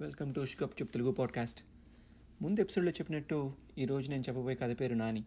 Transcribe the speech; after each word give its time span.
Welcome 0.00 0.34
to 0.34 0.44
షికప్ 0.44 0.82
చెప్ 0.82 0.92
Telugu 0.92 1.10
podcast. 1.10 1.64
ముందు 2.42 2.60
ఎపిసోడ్లో 2.60 2.92
చెప్పినట్టు 2.92 3.52
ఈరోజు 3.78 4.10
నేను 4.10 4.22
చెప్పబోయే 4.22 4.56
కథ 4.56 4.80
పేరు 4.80 4.94
నాని. 4.94 5.24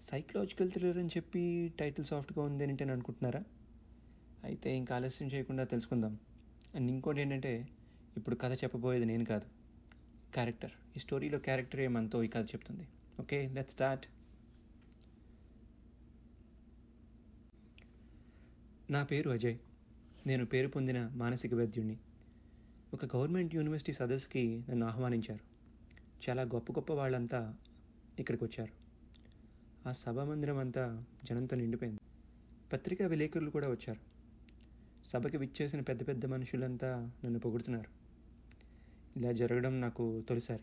సైకలాజికల్ 0.00 0.72
థ్రిల్లర్ 0.72 0.98
అని 0.98 1.08
చెప్పి 1.08 1.72
టైటిల్ 1.80 2.06
సాఫ్ట్గా 2.06 2.44
ఉంది 2.44 2.64
అని 2.64 2.72
నేను 2.72 2.92
అనుకుంటున్నారా? 2.92 3.44
అయితే 4.44 4.76
ఇంకా 4.76 4.96
ఆలస్యం 4.96 5.28
చేయకుండా 5.28 5.64
తెలుసుకుందాం. 5.64 6.18
అండ్ 6.74 6.90
ఇంకోటి 6.90 7.20
ఏంటంటే 7.20 7.68
ఇప్పుడు 8.16 8.36
కథ 8.36 8.52
చెప్పబోయేది 8.52 9.04
నేను 9.04 9.24
కాదు. 9.24 9.44
క్యారెక్టర్ 10.34 10.70
ఈ 10.96 11.00
స్టోరీలో 11.00 11.38
క్యారెక్టర్ 11.38 11.80
ఏమంతో 11.80 12.22
ఈ 12.22 12.28
కథ 12.28 12.46
చెప్తుంది. 12.46 12.88
ఓకే 13.20 13.48
లెట్ 13.48 13.70
స్టార్ట్ 13.70 14.06
నా 18.90 19.04
పేరు 19.04 19.30
అజయ్. 19.30 19.58
నేను 20.26 20.46
పేరు 20.46 20.68
పొందిన 20.68 21.10
మానసిక 21.14 21.54
వైద్యుడిని 21.54 21.98
ఒక 22.94 23.16
గవర్నమెంట్ 23.16 23.54
యూనివర్సిటీ 23.54 23.92
సదస్సుకి 23.92 24.64
నన్ను 24.70 24.86
ఆహ్వానించారు. 24.86 25.40
చాలా 26.28 26.42
గొప్ప 26.42 26.72
గొప్ప 26.72 26.92
వాళ్ళంతా 26.92 27.54
ఇక్కడికి 28.18 28.44
వచ్చారు 28.44 28.72
ఆ 29.88 29.92
సభామందిరం 29.92 30.58
అంతా 30.58 31.04
జనంతో 31.24 31.56
నిండిపోయింది. 31.56 32.00
పత్రికా 32.72 33.06
విలేకరులు 33.06 33.50
కూడా 33.50 33.70
వచ్చారు. 33.70 34.00
సభకి 35.08 35.36
విచ్చేసిన 35.36 35.80
పెద్ద 35.80 36.08
పెద్ద 36.08 36.26
మనుషులంతా 36.26 37.12
నన్ను 37.24 37.40
పొగుడుతున్నారు. 37.40 37.90
ఇలా 39.18 39.32
జరగడం 39.32 39.80
నాకు 39.80 40.22
తొలిసారి. 40.28 40.62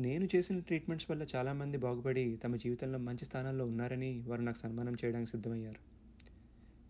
నేను 0.00 0.28
చేసిన 0.36 0.58
ట్రీట్మెంట్స్ 0.58 1.10
వల్ల 1.10 1.26
చాలామంది 1.34 1.78
బాగుపడి 1.78 2.36
తమ 2.44 2.56
జీవితంలో 2.56 2.98
మంచి 2.98 3.24
స్థానాల్లో 3.24 3.66
ఉన్నారని 3.66 4.22
వారు 4.22 4.42
నాకు 4.42 4.58
సన్మానం 4.58 4.96
చేయడానికి 5.04 5.30
సిద్ధమయ్యారు. 5.30 5.80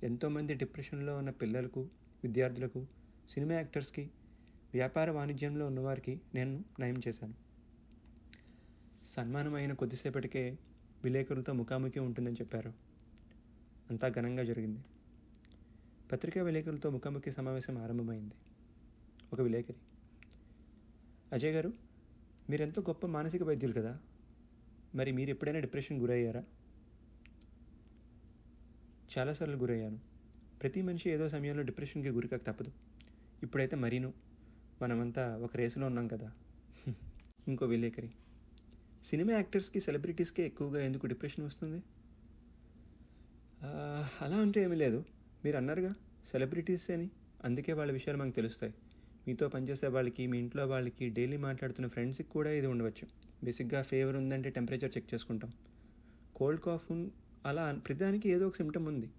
ఎంతోమంది 0.06 0.54
డిప్రెషన్లో 0.54 1.18
ఉన్న 1.18 1.30
పిల్లలకు 1.30 1.80
విద్యార్థులకు 2.24 2.86
సినిమా 3.30 3.52
యాక్టర్స్కి 3.52 4.10
వ్యాపార 4.74 5.10
వాణిజ్యంలో 5.10 5.66
ఉన్నవారికి 5.66 6.20
నేను 6.34 6.64
నయం 6.80 7.00
చేశాను. 7.08 7.34
సన్మానం 9.06 9.54
అయిన 9.54 9.72
కొద్దిసేపటికే 9.72 10.58
విలేకరులతో 11.04 11.52
ముఖాముఖి 11.52 12.00
ఉంటుందని 12.00 12.34
చెప్పారు. 12.34 12.72
అంతా 13.90 14.08
ఘనంగా 14.08 14.44
జరిగింది. 14.44 14.80
పత్రికా 16.12 16.42
విలేకరులతో 16.42 16.90
ముఖాముఖి 16.90 17.30
సమావేశం 17.30 17.78
ఆరంభమైంది. 17.78 18.34
ఒక 19.32 19.40
విలేకరి 19.40 19.76
అజయ్ 21.32 21.54
గారు 21.54 21.72
మీరెంతో 22.50 22.82
గొప్ప 22.82 23.06
మానసిక 23.06 23.42
వైద్యులు 23.42 23.72
కదా. 23.72 23.98
మరి 24.94 25.12
మీరు 25.12 25.30
ఎప్పుడైనా 25.30 25.58
డిప్రెషన్ 25.58 25.98
గురయ్యారా? 25.98 26.44
చాలాసార్లు 29.18 29.56
గురయ్యాను. 29.56 29.98
ప్రతి 30.62 30.82
మనిషి 30.82 31.10
ఏదో 31.10 31.28
సమయంలో 31.28 31.62
డిప్రెషన్కి 31.62 32.08
గురికాక 32.08 32.40
తప్పదు. 32.46 32.85
ఇప్పుడైతే 33.42 33.76
మరీను. 33.76 34.12
మనమంతా 34.82 35.36
ఒక 35.36 35.56
రేసులో 35.56 35.86
ఉన్నాం 35.86 36.08
కదా. 36.08 36.32
ఇంకో 37.48 37.66
విలేకరి. 37.66 38.10
సినిమా 39.04 39.32
యాక్టర్స్కి 39.32 39.80
సెలబ్రిటీస్కే 39.80 40.46
ఎక్కువగా 40.46 40.84
ఎందుకు 40.84 41.06
డిప్రెషన్ 41.06 41.44
వస్తుంది? 41.44 41.82
అలా 44.22 44.36
అంటే 44.36 44.62
ఏమీ 44.62 44.76
లేదు. 44.76 45.04
మీరు 45.44 45.56
అన్నారుగా 45.56 45.94
సెలబ్రిటీస్ 46.32 46.90
అని. 46.90 47.10
అందుకే 47.44 47.72
వాళ్ళ 47.72 47.92
విషయాలు 47.92 48.18
మనకు 48.18 48.34
తెలుస్తాయి. 48.34 48.74
మీతో 49.28 49.48
పనిచేసే 49.48 49.86
వాళ్ళకి 49.86 50.26
మీ 50.26 50.38
ఇంట్లో 50.38 50.66
వాళ్ళకి 50.66 51.08
డైలీ 51.08 51.36
మాట్లాడుతున్న 51.36 51.88
ఫ్రెండ్స్కి 51.88 52.28
కూడా 52.28 52.50
ఇది 52.50 52.66
ఉండవచ్చు. 52.66 53.08
బేసిక్గా 53.44 53.82
ఫీవర్ 53.82 54.16
ఉందంటే 54.16 54.50
టెంపరేచర్ 54.50 54.96
చెక్ 54.96 55.14
చేసుకుంటాం. 55.14 55.52
కోల్డ్ 56.36 56.60
కాఫ్ 56.60 57.08
అలా 57.46 57.80
ప్రతిదానికి 57.88 58.28
ఏదో 58.28 58.46
ఒక 58.46 58.56
సిమ్టమ్ 58.56 58.86
ఉంది. 58.86 59.10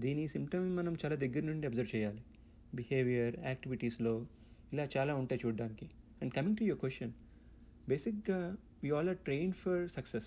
దీని 0.00 0.28
సిమ్టమ్ 0.28 0.76
మనం 0.76 0.96
చాలా 1.04 1.16
దగ్గర 1.16 1.40
నుండి 1.40 1.66
అబ్జర్వ్ 1.66 1.96
చేయాలి. 1.96 2.24
బిహేవియర్ 2.74 3.36
యాక్టివిటీస్లో 3.38 4.26
ఇలా 4.72 4.88
చాలా 4.96 5.14
ఉంటాయి 5.14 5.40
చూడడానికి. 5.46 5.90
And 6.22 6.34
coming 6.34 6.56
to 6.56 6.64
your 6.64 6.80
question 6.80 7.12
బేసిక్గా 7.88 8.56
we 8.84 8.90
all 8.90 9.08
are 9.08 9.18
train 9.18 9.52
for 9.52 9.90
success 9.90 10.26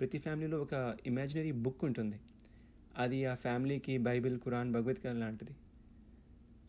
ప్రతి 0.00 0.18
ఫ్యామిలీలో 0.18 0.62
ఒక 0.62 0.96
ఇమాజినరీ 1.06 1.52
బుక్ 1.52 1.84
ఉంటుంది. 1.84 2.20
అది 2.98 3.24
ఆ 3.24 3.34
ఫ్యామిలీకి 3.34 3.98
బైబిల్ 3.98 4.40
ఖురాన్ 4.40 4.72
భగవద్గీత 4.72 5.06
లాంటిది. 5.06 5.50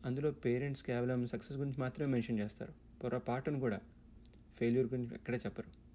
అందులో 0.05 0.31
పేరెంట్స్ 0.31 0.83
కేవలం 0.83 1.27
సక్సెస్ 1.27 1.59
గురించి 1.59 1.81
మాత్రమే 1.81 2.11
మెన్షన్ 2.11 2.39
చేస్తారు. 2.39 2.73
పొరపాటును 3.03 3.59
కూడా. 3.59 3.81
ఫెయిల్యూర్ 4.59 4.87
గురించి 4.87 5.15
ఎక్కడే 5.15 5.37
చెప్పరు. 5.37 5.87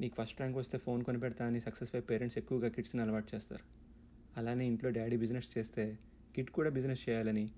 నీకు 0.00 0.22
ఫస్ట్ 0.22 0.40
ర్యాంక్ 0.40 0.58
వస్తే 0.58 0.78
ఫోన్ 0.78 1.04
కొనిపెడతా 1.04 1.46
అని 1.46 1.60
సక్సెస్ 1.60 1.90
అయ్యే 1.94 2.06
పేరెంట్స్ 2.10 2.38
ఎక్కువగా 2.38 2.68
కిడ్స్ని 2.68 3.02
అలవాటు 3.02 3.34
చేస్తారు. 3.34 3.64
అలానే 4.36 4.66
ఇంట్లో 4.66 4.90
డాడీ 4.90 5.16
బిజినెస్ 5.16 5.58
చేస్తే 5.58 5.98
కిడ్ 6.36 6.50
కూడా 6.50 6.70
బిజినెస్ 6.70 7.08
చేయాలని 7.08 7.50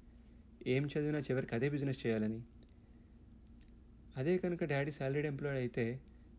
ఏం 0.67 0.87
చదివినా 0.87 1.19
చివరికి 1.19 1.55
అదే 1.55 1.69
బిజినెస్ 1.69 2.07
చేయాలని. 2.07 2.41
అదే 4.17 4.39
కనుక 4.39 4.65
డాడీ 4.65 4.91
సాలరీడ్ 4.91 5.27
ఎంప్లాయ్ 5.27 5.57
అయితే 5.57 5.85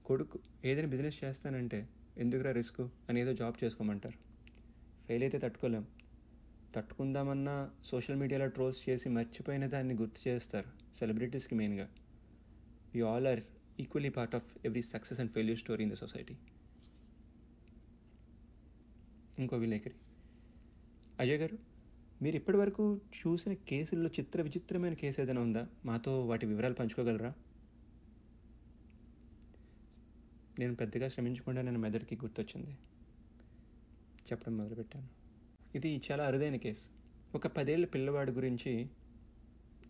కొడుకు 0.05 0.37
ఏదైనా 0.63 0.87
బిజినెస్ 0.87 1.23
చేస్తానంటే 1.23 1.79
ఎందుకురా 2.17 2.51
రిస్క్ 2.51 2.81
అని 3.09 3.21
ఏదో 3.21 3.33
జాబ్ 3.33 3.63
చేసుకోమంటారు. 3.63 4.17
ఫెయిల్ 5.09 5.23
అయితే 5.23 5.37
తట్టుకోలేం. 5.37 5.85
తట్టుకుందామన్నా 6.73 7.55
సోషల్ 7.83 8.15
మీడియాలో 8.15 8.47
ట్రోల్స్ 8.47 8.89
చేసి 8.89 9.09
మర్చిపోయిన 9.09 9.67
దాన్ని 9.67 9.93
గుర్తు 9.93 10.29
చేస్తారు 10.29 10.69
సెలబ్రిటీస్కి 10.99 11.55
మెయిన్గా 11.55 11.87
we 12.93 13.01
all 13.01 13.27
are 13.27 13.41
equally 13.79 14.09
part 14.09 14.35
of 14.35 14.49
every 14.65 14.81
success 14.81 15.19
and 15.19 15.31
failure 15.31 15.59
story 15.59 15.83
in 15.83 15.91
the 15.91 15.93
society 15.93 16.35
ఇంకో 19.37 19.57
విలేకరి 19.57 19.97
అజయ్ 21.19 21.37
గారు 21.37 21.57
మీరు 22.23 22.35
ఇప్పటి 22.35 22.57
వరకు 22.57 23.01
చూసిన 23.13 23.53
కేసుల్లో 23.53 24.09
చిత్ర 24.09 24.41
విచిత్రమైన 24.41 24.93
కేసు 24.93 25.21
ఏదైనా 25.21 25.41
ఉందా? 25.41 25.67
మాతో 25.85 26.25
వాటి 26.25 26.45
వివరాలు 26.45 26.73
పంచుకోగలరా? 26.73 27.33
నేను 30.59 30.75
పెద్దగా 30.75 31.07
శ్రమించకుండా 31.07 31.61
నేను 31.61 31.79
మెదడుకి 31.79 32.15
గుర్తొచ్చింది. 32.15 32.71
చెప్పడం 34.31 34.57
మొదలుపెట్టాను. 34.57 35.09
ఇది 35.75 36.01
చాలా 36.11 36.27
అరుదైన 36.27 36.55
కేసు. 36.55 36.87
ఒక 37.35 37.47
పదేళ్ళ 37.47 37.85
పిల్లవాడి 37.85 38.31
గురించి 38.31 38.89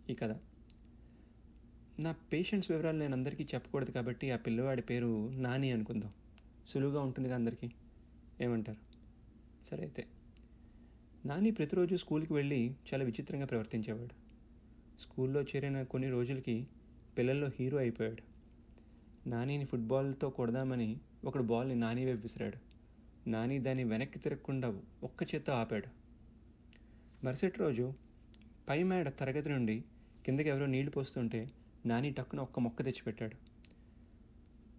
ఈ 0.10 0.16
కథ. 0.16 0.40
నా 2.00 2.12
పేషెంట్స్ 2.12 2.72
వివరాలు 2.72 2.98
నేను 2.98 3.14
అందరికీ 3.14 3.44
చెప్పకూడదు 3.44 3.92
కాబట్టి 3.92 4.32
ఆ 4.32 4.38
పిల్లవాడి 4.38 4.82
పేరు 4.82 5.30
నాని 5.30 5.72
అనుకుందాం. 5.72 6.14
సులువుగా 6.68 7.02
ఉంటుంది 7.02 7.34
అందరికీ? 7.34 7.72
ఏమంటారు? 8.42 8.82
సరే 9.66 9.84
అయితే. 9.84 10.08
నాని 11.26 11.52
ప్రతిరోజు 11.52 11.96
స్కూల్కి 11.96 12.34
వెళ్ళి 12.34 12.76
చాలా 12.94 13.06
విచిత్రంగా 13.06 13.46
ప్రవర్తించేవాడు. 13.46 14.16
స్కూల్లో 15.02 15.42
చేరిన 15.42 15.84
కొన్ని 15.84 16.10
రోజులకి 16.10 16.68
పిల్లల్లో 17.18 17.50
హీరో 17.60 17.78
అయిపోయాడు. 17.78 18.22
నానిని 19.30 19.66
ఫుట్బాల్తో 19.66 20.30
కొడదామని 20.30 20.98
ఒకడు 21.26 21.44
బాల్ని 21.44 21.76
నాని 21.76 22.06
వైపు 22.06 22.22
విసిరాడు. 22.22 22.58
నాని 23.30 23.60
దాన్ని 23.60 23.84
వెనక్కి 23.84 24.20
తిరగకుండా 24.20 24.82
ఒక్క 25.04 25.36
చేత్తో 25.36 25.54
ఆపాడు. 25.54 25.88
మరుసటి 27.26 27.58
రోజు 27.58 27.94
పై 28.70 28.84
మేడ 28.84 29.10
తరగతి 29.10 29.50
నుండి 29.50 29.84
కిందకి 30.26 30.50
ఎవరో 30.50 30.66
నీళ్ళు 30.66 30.92
పోస్తుంటే 30.92 31.52
నాని 31.86 32.12
టక్కున 32.12 32.40
ఒక్క 32.40 32.60
మొక్క 32.60 32.84
తెచ్చిపెట్టాడు. 32.84 33.36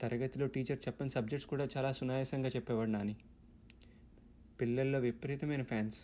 తరగతిలో 0.00 0.46
టీచర్ 0.46 0.78
చెప్పని 0.88 1.10
సబ్జెక్ట్స్ 1.10 1.50
కూడా 1.50 1.68
చాలా 1.76 1.92
సునాయాసంగా 1.92 2.48
చెప్పేవాడు 2.48 2.90
నాని. 2.90 3.16
పిల్లల్లో 4.60 4.98
విపరీతమైన 4.98 5.62
ఫ్యాన్స్. 5.62 6.00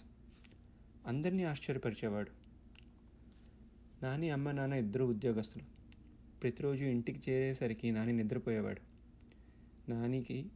అందరినీ 1.06 1.44
ఆశ్చర్యపరిచేవాడు. 1.44 2.30
నాని 4.02 4.30
అమ్మ 4.30 4.50
నాన్న 4.50 4.74
ఇద్దరు 4.74 5.04
ఉద్యోగస్తులు. 5.04 5.64
ప్రతిరోజు 6.42 6.84
ఇంటికి 6.84 7.30
చేరేసరికి 7.30 7.90
నాని 7.90 8.12
నిద్రపోయేవాడు. 8.12 8.80
నానికి 9.90 10.46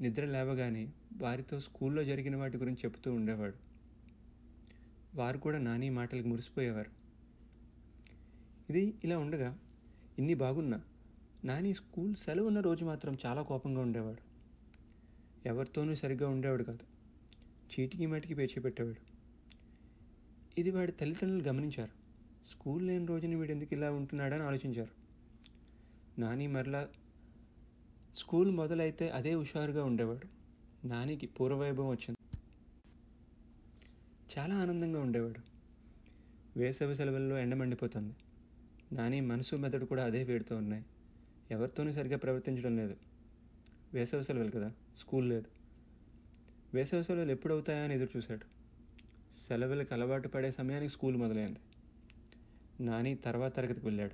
నిద్ర 0.00 0.24
లేవగానే 0.24 0.92
వారితో 1.16 1.60
స్కూల్లో 1.60 2.04
జరిగిన 2.04 2.36
వాటి 2.36 2.56
గురించి 2.56 2.78
చెబుతూ 2.84 3.14
ఉండేవాడు. 3.14 3.54
వారు 5.14 5.38
కూడా 5.38 5.58
నాని 5.58 5.90
మాటలకు 5.90 6.28
మురిసిపోయేవారు. 6.28 6.90
ఇది 8.70 8.94
ఇలా 9.04 9.18
ఉండగా 9.18 9.58
ఇన్ని 10.18 10.34
బాగున్నా 10.34 10.80
నాని 11.44 11.74
స్కూల్ 11.74 12.14
సెలవు 12.14 12.46
ఉన్న 12.46 12.60
రోజు 12.60 12.84
మాత్రం 12.84 13.16
చాలా 13.26 13.42
కోపంగా 13.42 13.80
ఉండేవాడు. 13.80 14.22
ఎవరితోనూ 15.48 15.94
సరిగ్గా 15.94 16.28
ఉండేవాడు 16.28 16.64
కాదు. 16.64 16.82
చీటికి 17.72 18.06
మాటికి 18.06 18.34
పేర్చిపెట్టేవాడు 18.34 19.11
ఇది 20.58 20.70
వాడి 20.70 20.92
తల్లిదండ్రులు 20.92 21.42
గమనించారు. 21.42 21.90
స్కూల్ 22.50 22.86
లేని 22.86 23.06
రోజున 23.06 23.36
వీడు 23.36 23.52
ఎందుకు 23.52 23.74
ఇలా 23.74 23.92
ఉంటున్నాడని 23.92 24.42
ఆలోచించారు. 24.42 24.90
నాని 26.20 26.46
మరలా 26.46 26.88
స్కూల్ 28.16 28.50
మొదలైతే 28.50 29.08
అదే 29.08 29.34
హుషారుగా 29.34 29.84
ఉండేవాడు. 29.84 30.28
నానికి 30.86 31.26
పూర్వవైభవం 31.26 31.88
వచ్చింది. 31.88 32.38
చాలా 34.38 34.54
ఆనందంగా 34.54 35.00
ఉండేవాడు. 35.00 35.40
వేసవి 36.56 36.94
సెలవుల్లో 36.94 37.38
ఎండ 37.38 37.54
మండిపోతుంది. 37.54 38.14
నాని 38.92 39.20
మనసు 39.20 39.56
మెదడు 39.56 39.84
కూడా 39.84 40.04
అదే 40.04 40.22
వేడుతూ 40.22 40.56
ఉన్నాయి. 40.56 40.84
ఎవరితోనూ 41.50 41.92
సరిగ్గా 41.92 42.18
ప్రవర్తించడం 42.18 42.76
లేదు. 42.76 42.96
వేసవి 43.94 44.24
సెలవులు 44.24 44.50
కదా 44.50 44.72
స్కూల్ 44.98 45.28
లేదు. 45.28 45.48
వేసవి 46.74 47.04
సెలవులు 47.04 47.30
ఎప్పుడు 47.30 47.54
అవుతాయా 47.54 47.84
అని 47.84 47.94
ఎదురు 47.94 48.10
చూశాడు 48.16 48.51
సెలవులకు 49.52 49.94
అలవాటు 49.94 50.28
పడే 50.28 50.50
సమయానికి 50.50 50.92
స్కూల్ 50.92 51.16
మొదలైంది. 51.16 51.58
నాని 52.80 53.14
తర్వాత 53.14 53.56
తరగతికి 53.56 53.86
వెళ్ళాడు. 53.86 54.12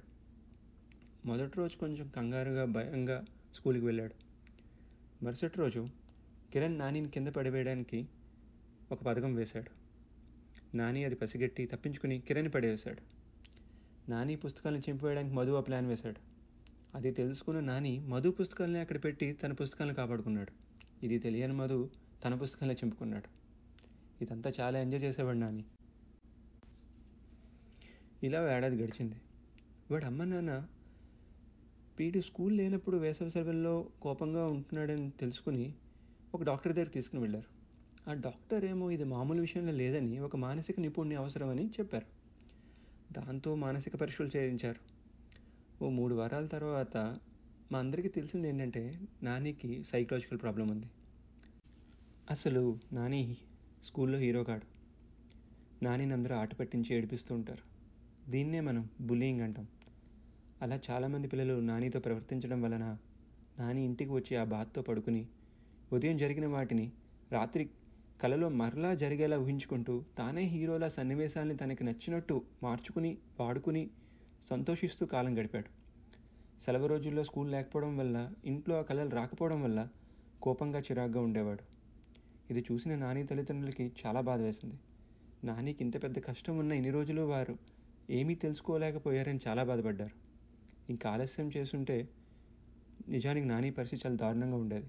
మొదటి 1.27 1.53
రోజు 1.57 1.77
కొంచెం 1.77 2.09
కంగారుగా 2.17 2.65
భయంగా 2.65 3.25
స్కూల్కి 3.55 3.85
వెళ్ళాడు. 3.85 4.15
మరుసటి 5.25 5.59
రోజు 5.59 5.89
కిరణ్ 6.53 6.79
నానిని 6.79 7.09
కింద 7.09 7.29
పడివేయడానికి 7.29 8.07
ఒక 8.93 9.03
పథకం 9.03 9.35
వేశాడు. 9.35 9.71
నాని 10.77 11.05
అది 11.05 11.15
పసిగట్టి 11.15 11.67
తప్పించుకుని 11.67 12.21
కిరణ్ 12.21 12.51
పడేసాడు 12.55 13.03
నాని 14.11 14.37
పుస్తకాలను 14.37 14.81
చింపివేయడానికి 14.81 15.35
మధు 15.35 15.51
ఆ 15.51 15.61
ప్లాన్ 15.61 15.87
వేశాడు. 15.87 16.21
అది 16.97 17.11
తెలుసుకున్న 17.11 17.61
నాని 17.61 17.99
మధు 17.99 18.31
పుస్తకాలని 18.31 18.79
అక్కడ 18.79 19.05
పెట్టి 19.05 19.33
తన 19.33 19.53
పుస్తకాలను 19.53 19.95
కాపాడుకున్నాడు. 19.95 20.53
ఇది 21.05 21.19
తెలియని 21.19 21.53
మధు 21.53 21.91
తన 22.25 22.35
పుస్తకాలను 22.35 22.75
చింపుకున్నాడు. 22.75 23.38
ఇదంతా 24.23 24.53
చాలా 24.61 24.81
ఎంజాయ్ 24.81 25.03
చేసేవాడు 25.03 25.39
నాని. 25.39 25.65
ఇలా 28.23 28.57
ఏడాది 28.57 28.77
గడిచింది. 28.77 29.15
వాడు 29.91 30.05
అమ్మ 30.05 30.25
నాన్న 30.25 30.69
పీటీ 31.99 32.23
స్కూల్ 32.23 32.57
లేనప్పుడు 32.57 32.97
వేసవి 32.97 33.31
సెలవుల్లో 33.31 33.89
కోపంగా 34.03 34.47
ఉంటున్నాడని 34.47 35.11
తెలుసుకుని 35.11 35.75
ఒక 36.35 36.43
డాక్టర్ 36.43 36.73
దగ్గర 36.73 36.89
తీసుకుని 36.89 37.23
వెళ్ళారు. 37.23 37.59
ఆ 38.11 38.15
డాక్టర్ 38.15 38.65
ఏమో 38.65 38.91
ఇది 38.91 39.05
మామూలు 39.05 39.41
విషయంలో 39.41 39.73
లేదని 39.73 40.19
ఒక 40.19 40.37
మానసిక 40.37 40.81
నిపుణుని 40.81 41.15
అవసరమని 41.15 41.67
చెప్పారు. 41.67 42.07
దాంతో 43.13 43.55
మానసిక 43.55 43.97
పరీక్షలు 43.97 44.31
చేయించారు. 44.37 44.99
ఓ 45.85 45.89
మూడు 45.89 46.15
వారాల 46.15 46.47
తర్వాత 46.47 46.97
మా 47.73 47.79
అందరికీ 47.79 48.09
తెలిసింది 48.09 48.49
ఏంటంటే 48.49 49.01
నానికి 49.23 49.85
సైకలాజికల్ 49.85 50.41
ప్రాబ్లం 50.41 50.69
ఉంది. 50.69 50.87
అసలు 52.31 52.79
నాని 52.93 53.37
స్కూల్లో 53.89 54.19
హీరో 54.19 54.45
కాడు 54.45 54.67
నానిని 55.85 56.13
అందరూ 56.13 56.35
ఆట 56.35 56.55
పట్టించి 56.55 56.97
ఏడిపిస్తూ 56.97 57.35
ఉంటారు. 57.35 57.63
దీన్నే 58.31 58.61
మనం 58.61 58.89
బుల్లింగ్ 59.01 59.41
అంటాం. 59.41 59.67
అలా 60.63 60.81
చాలామంది 60.91 61.29
పిల్లలు 61.29 61.61
నానితో 61.61 62.01
ప్రవర్తించడం 62.01 62.63
వలన 62.63 62.99
నాని 63.59 63.85
ఇంటికి 63.85 64.11
వచ్చి 64.11 64.37
ఆ 64.37 64.45
బాధతో 64.45 64.83
పడుకుని 64.83 65.27
ఉదయం 65.93 66.17
జరిగిన 66.17 66.47
వాటిని 66.47 66.93
రాత్రి 67.33 67.71
కలలో 68.21 68.49
మరలా 68.49 68.95
జరిగేలా 68.95 69.39
ఊహించుకుంటూ 69.39 70.05
తానే 70.19 70.43
హీరోల 70.43 70.89
సన్నివేశాల్ని 70.89 71.57
తనకి 71.57 71.85
నచ్చినట్టు 71.85 72.43
మార్చుకుని 72.63 73.19
వాడుకుని 73.41 73.91
సంతోషిస్తూ 74.51 75.07
కాలం 75.07 75.39
గడిపాడు. 75.39 75.69
సెలవు 76.61 76.87
రోజుల్లో 76.87 77.25
స్కూల్ 77.25 77.51
లేకపోవడం 77.53 77.97
వల్ల 77.97 78.33
ఇంట్లో 78.45 78.79
ఆ 78.79 78.83
కళలు 78.83 79.11
రాకపోవడం 79.11 79.63
వల్ల 79.63 79.89
కోపంగా 80.43 80.79
చిరాగ్గా 80.79 81.21
ఉండేవాడు. 81.21 81.78
ఇది 82.51 82.65
చూసిన 82.73 82.97
నాని 82.97 83.27
తల్లిదండ్రులకి 83.27 83.93
చాలా 84.07 84.21
బాధ 84.21 84.41
వేసింది. 84.41 84.75
నానికి 85.45 85.85
ఇంత 85.85 86.03
పెద్ద 86.03 86.19
కష్టం 86.19 86.59
ఉన్న 86.59 86.73
ఇన్ని 86.73 86.91
రోజులు 86.91 87.23
వారు 87.23 87.59
ఏమీ 88.11 88.35
తెలుసుకోలేకపోయారని 88.35 89.39
చాలా 89.49 89.63
బాధపడ్డారు. 89.63 90.15
ఇంకా 90.91 91.11
ఆలస్యం 91.11 91.51
చేస్తుంటే 91.57 92.09
నిజానికి 93.09 93.47
నాని 93.47 93.71
పరిస్థితి 93.71 94.03
చాలా 94.07 94.17
దారుణంగా 94.17 94.57
ఉండేది. 94.57 94.87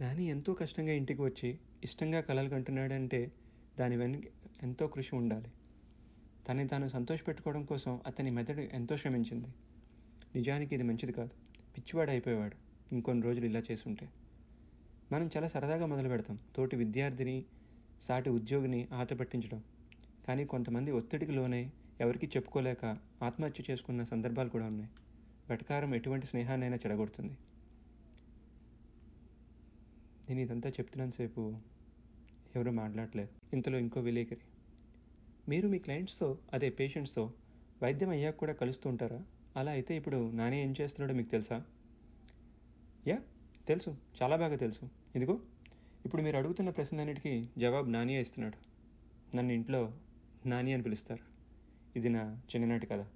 నాని 0.00 0.24
ఎంతో 0.24 0.54
కష్టంగా 0.54 0.92
ఇంటికి 0.92 1.22
వచ్చి 1.22 1.58
ఇష్టంగా 1.84 2.20
కలలు 2.20 2.48
కంటున్నాడంటే 2.48 3.32
దాని 3.78 3.96
వెనుక 3.96 4.24
ఎంతో 4.62 4.86
కృషి 4.86 5.16
ఉండాలి. 5.16 5.48
తనని 6.48 6.68
తాను 6.68 6.88
సంతోషపెట్టుకోవడం 6.88 7.64
కోసం 7.64 8.00
అతని 8.06 8.30
మెదడు 8.30 8.60
ఎంతో 8.60 8.96
శ్రమించింది. 8.96 9.46
నిజానికి 10.34 10.74
ఇది 10.74 10.84
మంచిది 10.84 11.12
కాదు. 11.12 11.30
పిచ్చివాడు 11.76 12.10
అయిపోయేవాడు. 12.10 12.56
ఇంకొన్ని 12.94 13.22
రోజులు 13.24 13.44
ఇలా 13.44 13.62
చేసుంటే. 13.72 14.08
మనం 15.12 15.30
చాలా 15.36 15.48
సరదాగా 15.48 15.86
మొదలు 15.86 16.08
పెడతాం. 16.08 16.38
తోటి 16.56 16.76
విద్యార్థిని 16.76 17.44
సాటి 18.00 18.30
ఉద్యోగిని 18.30 18.88
ఆట 18.92 19.12
పట్టించడం. 19.12 19.64
కానీ 20.26 20.44
కొంతమంది 20.44 20.90
ఒత్తిడికి 20.90 21.32
లోనై 21.32 21.70
ఎవరికి 22.00 22.26
చెప్పుకోలేక 22.26 22.84
ఆత్మహత్య 23.22 23.64
చేసుకున్న 23.70 24.04
సందర్భాలు 24.04 24.48
కూడా 24.48 24.66
ఉన్నాయి. 24.66 24.90
వెటకారం 25.50 25.94
ఎటువంటి 25.94 26.26
స్నేహాన్నైనా 26.26 26.76
చెడగొడుతుంది. 26.76 27.38
నేను 30.28 30.40
ఇదంతా 30.40 30.68
చెప్తున్నంతసేపు 30.68 31.56
ఎవరు 32.56 32.70
మాట్లాడలేదు. 32.70 33.30
ఇంతలో 33.52 33.78
ఇంకో 33.78 34.00
విలేకరి. 34.00 34.40
మీరు 35.48 35.68
మీ 35.68 35.78
క్లయింట్స్తో 35.78 36.38
అదే 36.52 36.70
పేషెంట్స్తో 36.70 37.32
వైద్యం 37.82 38.10
అయ్యాక 38.10 38.36
కూడా 38.36 38.52
కలుస్తూ 38.52 38.90
ఉంటారా? 38.90 39.24
అలా 39.56 39.72
అయితే 39.72 39.96
ఇప్పుడు 39.96 40.30
నాని 40.30 40.62
ఏం 40.62 40.74
చేస్తున్నాడో 40.80 41.14
మీకు 41.14 41.28
తెలుసా? 41.28 41.64
యా 43.06 43.18
తెలుసు. 43.68 43.96
చాలా 44.22 44.36
బాగా 44.36 44.56
తెలుసు. 44.56 44.90
ఇదిగో 45.16 45.40
ఇప్పుడు 46.04 46.22
మీరు 46.22 46.36
అడుగుతున్న 46.36 46.70
ప్రశ్నలన్నిటికీ 46.70 47.48
జవాబు 47.58 47.86
నానియే 47.86 48.20
ఇస్తున్నాడు. 48.20 48.76
నన్ను 49.36 49.52
ఇంట్లో 49.52 49.92
నాని 50.46 50.72
అని 50.72 50.82
పిలుస్తారు. 50.82 51.22
ఇది 51.98 52.08
నా 52.08 52.34
చిన్ననాటి 52.34 52.86
కథ. 52.86 53.06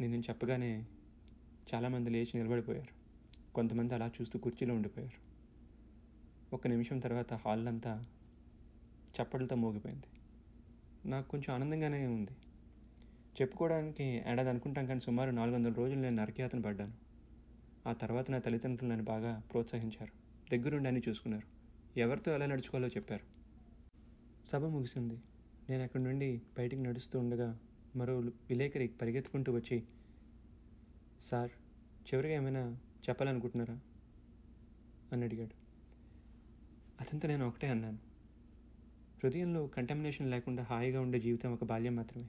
నేను 0.00 0.16
చెప్పగానే 0.16 0.86
చాలామంది 1.74 2.10
లేచి 2.10 2.30
నిలబడిపోయారు. 2.34 2.98
కొంతమంది 3.54 3.94
అలా 3.94 4.10
చూస్తూ 4.20 4.38
కుర్చీలో 4.38 4.74
ఉండిపోయారు. 4.74 5.28
ఒక 6.54 6.66
నిమిషం 6.66 6.98
తర్వాత 6.98 7.34
హాల్ 7.34 7.68
అంతా 7.68 8.04
చప్పట్లతో 9.22 9.56
మోగిపోయింది. 9.56 10.06
నాకు 11.08 11.28
కొంచెం 11.28 11.54
ఆనందంగానే 11.54 12.06
ఉంది. 12.06 12.30
చెప్పుకోవడానికి 13.40 14.04
ఏడాది 14.04 14.48
అనుకుంటాం 14.48 14.86
కానీ 14.86 15.00
సుమారు 15.00 15.30
నాలుగు 15.30 15.54
వందల 15.54 15.72
రోజులు 15.72 16.00
నేను 16.00 16.16
నరకయాతను 16.16 16.62
పడ్డాను. 16.62 17.07
ఆ 17.88 17.92
తర్వాత 17.92 18.30
నా 18.30 18.38
తల్లిదండ్రులు 18.38 18.90
నన్ను 18.90 19.04
బాగా 19.04 19.42
ప్రోత్సహించారు. 19.50 20.12
దగ్గరుండి 20.56 20.88
అన్ని 20.88 21.02
చూసుకున్నారు. 21.08 21.46
ఎవరితో 21.98 22.34
ఎలా 22.34 22.46
నడుచుకోవాలో 22.46 22.88
చెప్పారు. 22.88 23.24
సభ 24.48 24.64
ముగిసింది. 24.64 25.22
నేను 25.70 25.82
అక్కడి 25.82 26.02
నుండి 26.02 26.42
బయటికి 26.58 26.82
నడుస్తూ 26.82 27.18
ఉండగా 27.18 27.58
మరో 27.96 28.18
విలేకరి 28.18 28.88
పరిగెత్తుకుంటూ 28.88 29.52
వచ్చి 29.52 29.82
సార్ 31.20 31.50
చివరిగా 32.06 32.34
ఏమైనా 32.34 32.78
చెప్పాలనుకుంటున్నారా? 33.08 33.80
అని 35.12 35.24
అడిగాడు. 35.24 35.54
అతనితో 37.00 37.28
నేను 37.28 37.48
ఒకటే 37.48 37.68
అన్నాను. 37.68 37.98
హృదయంలో 39.24 39.66
కంటామినేషన్ 39.66 40.30
లేకుండా 40.30 40.62
హాయిగా 40.62 41.00
ఉండే 41.00 41.20
జీవితం 41.20 41.52
ఒక 41.52 41.64
బాల్యం 41.64 41.96
మాత్రమే. 41.96 42.28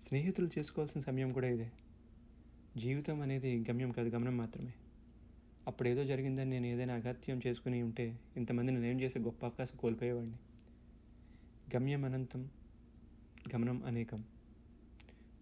స్నేహితులు 0.00 0.50
చేసుకోవాల్సిన 0.58 1.00
సమయం 1.00 1.32
కూడా 1.32 1.48
ఇదే. 1.48 1.72
జీవితం 2.76 3.20
అనేది 3.20 3.64
గమ్యం 3.70 3.92
కాదు 3.92 4.08
గమనం 4.08 4.36
మాత్రమే. 4.36 4.74
అప్పుడు 5.66 5.88
ఏదో 5.88 6.04
జరిగిందని 6.04 6.50
నేను 6.50 6.66
ఏదైనా 6.66 6.94
అగత్యం 6.94 7.40
చేసుకుని 7.46 7.82
ఉంటే 7.82 8.20
ఇంతమందిని 8.36 8.80
నేను 8.80 9.00
చేసే 9.00 9.18
గొప్ప 9.18 9.46
అవకాశం 9.46 9.76
కోల్పోయేవాడిని. 9.76 10.38
గమ్యం 11.76 12.04
అనంతం 12.04 12.50
గమనం 13.54 13.84
అనేకం. 13.84 14.24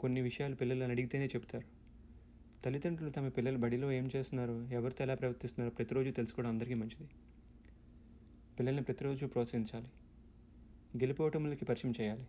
కొన్ని 0.01 0.21
విషయాలు 0.21 0.55
పిల్లలను 0.55 0.91
అడిగితేనే 0.91 1.27
చెప్తారు. 1.27 1.67
తల్లిదండ్రులు 2.65 3.11
తమ 3.11 3.29
పిల్లలు 3.29 3.59
బడిలో 3.59 3.93
ఏం 3.93 4.11
చేస్తున్నారో 4.17 4.63
ఎవరితో 4.71 5.05
ఎలా 5.05 5.15
ప్రవర్తిస్తున్నారో 5.15 5.75
ప్రతిరోజు 5.75 6.11
తెలుసుకోవడం 6.11 6.51
అందరికీ 6.51 6.75
మంచిది. 6.75 7.09
పిల్లల్ని 8.59 8.83
ప్రతిరోజు 8.83 9.27
ప్రోత్సహించాలి. 9.27 9.91
గెలిపోవటములకి 10.95 11.65
పరిచయం 11.65 11.95
చేయాలి. 12.01 12.27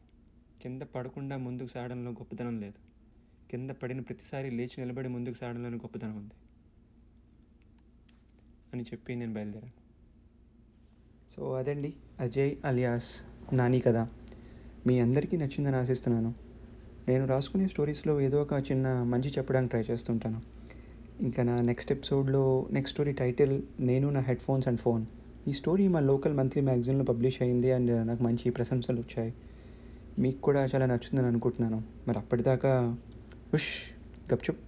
కింద 0.62 0.82
పడకుండా 0.82 1.38
ముందుకు 1.38 1.68
సాగడంలో 1.68 2.12
గొప్పతనం 2.12 2.60
లేదు. 2.60 2.80
కింద 3.50 3.70
పడిన 3.72 4.02
ప్రతిసారి 4.02 4.52
లేచి 4.52 4.82
నిలబడి 4.84 5.08
ముందుకు 5.08 5.36
సాగడంలోని 5.36 5.78
గొప్పతనం 5.78 6.18
ఉంది. 6.18 6.36
అని 8.76 8.84
చెప్పి 8.84 9.16
నేను 9.16 9.34
బయలుదేరాను. 9.34 9.74
సో 11.32 11.54
అదండి. 11.54 11.94
అజయ్ 12.20 12.56
అలియాస్ 12.66 13.10
నాని 13.54 13.80
కదా 13.80 14.08
మీ 14.88 15.00
అందరికీ 15.00 15.38
నచ్చిందని 15.38 15.76
ఆశిస్తున్నాను. 15.76 16.34
నేను 17.08 17.28
రాసుకునే 17.28 17.68
స్టోరీస్లో 17.68 18.22
ఏదో 18.22 18.42
ఒక 18.42 18.54
చిన్న 18.72 19.04
మంచి 19.04 19.30
చెప్పడానికి 19.30 19.70
ట్రై 19.70 19.84
చేస్తుంటాను. 19.92 20.42
ఇంకా 21.22 21.44
నా 21.44 21.62
నెక్స్ట్ 21.62 21.92
ఎపిసోడ్లో 21.92 22.68
నెక్స్ట్ 22.72 22.94
స్టోరీ 22.94 23.12
టైటిల్ 23.12 23.62
నేను 23.80 24.10
నా 24.10 24.20
హెడ్ 24.20 24.40
ఫోన్స్ 24.40 24.68
అండ్ 24.68 24.80
ఫోన్. 24.80 25.06
ఈ 25.48 25.54
స్టోరీ 25.54 25.88
మా 25.88 26.00
లోకల్ 26.00 26.34
మంత్లీ 26.34 26.64
మ్యాగజైన్లో 26.64 27.06
పబ్లిష్ 27.06 27.42
అయింది 27.42 27.72
అండ్ 27.72 28.08
నాకు 28.08 28.24
మంచి 28.24 28.50
ప్రశంసలు 28.50 29.00
వచ్చాయి. 29.00 29.34
మీకు 30.20 30.42
కూడా 30.42 30.66
చాలా 30.66 30.86
నచ్చుతుందని 30.86 31.28
అనుకుంటున్నాను. 31.28 31.84
మరి 32.08 32.18
అప్పటిదాకా 32.18 32.98
ఉష్ 33.54 33.74
గప్చుప్. 34.34 34.60